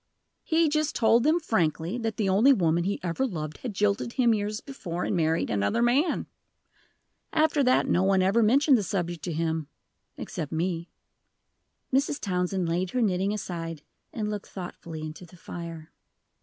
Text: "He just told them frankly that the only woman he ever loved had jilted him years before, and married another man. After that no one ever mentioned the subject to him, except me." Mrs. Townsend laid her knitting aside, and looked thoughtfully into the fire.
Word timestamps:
"He 0.41 0.67
just 0.67 0.95
told 0.95 1.21
them 1.21 1.39
frankly 1.39 1.99
that 1.99 2.17
the 2.17 2.27
only 2.27 2.53
woman 2.53 2.85
he 2.85 2.99
ever 3.03 3.23
loved 3.27 3.59
had 3.59 3.75
jilted 3.75 4.13
him 4.13 4.33
years 4.33 4.59
before, 4.59 5.03
and 5.03 5.15
married 5.15 5.51
another 5.51 5.83
man. 5.83 6.25
After 7.31 7.63
that 7.63 7.87
no 7.87 8.01
one 8.01 8.23
ever 8.23 8.41
mentioned 8.41 8.79
the 8.79 8.83
subject 8.83 9.23
to 9.25 9.31
him, 9.31 9.67
except 10.17 10.51
me." 10.51 10.89
Mrs. 11.93 12.19
Townsend 12.19 12.67
laid 12.67 12.89
her 12.89 13.01
knitting 13.03 13.31
aside, 13.31 13.83
and 14.11 14.27
looked 14.27 14.47
thoughtfully 14.49 15.01
into 15.03 15.23
the 15.23 15.37
fire. 15.37 15.91